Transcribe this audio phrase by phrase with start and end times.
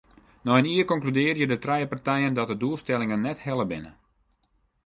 [0.49, 3.91] Nei in jier konkludearje de trije partijen dat de doelstellingen net helle binne.